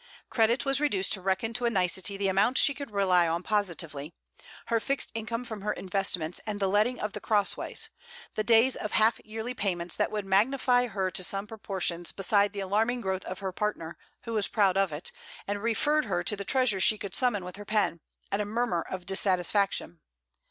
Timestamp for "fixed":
4.79-5.11